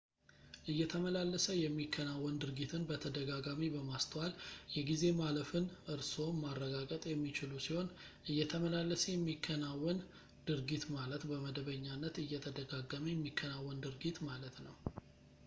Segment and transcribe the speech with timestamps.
[0.71, 4.31] እየተመላለሰ የሚከናወን ድርጊትን በተደጋጋሚ በማስተዋል
[4.75, 7.91] የጊዜ ማለፍን እርስዎም ማረጋገጥ የሚችሉ ሲሆን
[8.33, 9.99] እየተመላለሰ የሚከናወን
[10.49, 14.75] ድርጊት ማለት በመደበኛነት እየተደጋገመ የሚከናወን ድርጊት ማለት ነው